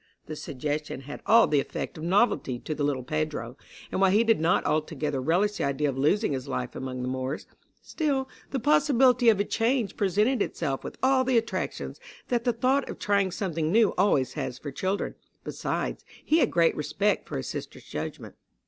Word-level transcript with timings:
The 0.25 0.35
suggestion 0.35 1.01
had 1.01 1.21
all 1.27 1.45
the 1.45 1.59
effect 1.59 1.95
of 1.95 2.03
novelty 2.03 2.57
to 2.57 2.73
the 2.73 2.83
little 2.83 3.03
Pedro, 3.03 3.55
and 3.91 4.01
while 4.01 4.09
he 4.09 4.23
did 4.23 4.39
not 4.39 4.65
altogether 4.65 5.21
relish 5.21 5.57
the 5.57 5.63
idea 5.65 5.89
of 5.89 5.95
losing 5.99 6.33
his 6.33 6.47
life 6.47 6.75
among 6.75 7.03
the 7.03 7.07
Moors, 7.07 7.45
still 7.83 8.27
the 8.49 8.59
possibility 8.59 9.29
of 9.29 9.39
a 9.39 9.45
change 9.45 9.95
presented 9.95 10.41
itself 10.41 10.83
with 10.83 10.97
all 11.03 11.23
the 11.23 11.37
attractions 11.37 11.99
that 12.29 12.45
the 12.45 12.53
thought 12.53 12.89
of 12.89 12.97
trying 12.97 13.29
something 13.29 13.71
new 13.71 13.93
always 13.95 14.33
has 14.33 14.57
for 14.57 14.71
children. 14.71 15.13
Besides, 15.43 16.03
he 16.25 16.39
had 16.39 16.49
great 16.49 16.75
respect 16.75 17.27
for 17.29 17.37
his 17.37 17.47
sister's 17.47 17.85
judgment. 17.85 18.33